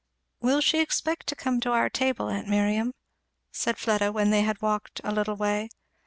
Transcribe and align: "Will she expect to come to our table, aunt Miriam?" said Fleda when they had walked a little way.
"Will 0.39 0.61
she 0.61 0.79
expect 0.79 1.27
to 1.27 1.35
come 1.35 1.59
to 1.59 1.69
our 1.73 1.87
table, 1.87 2.27
aunt 2.27 2.47
Miriam?" 2.47 2.95
said 3.51 3.77
Fleda 3.77 4.11
when 4.11 4.31
they 4.31 4.41
had 4.41 4.59
walked 4.59 4.99
a 5.03 5.11
little 5.13 5.35
way. 5.35 5.69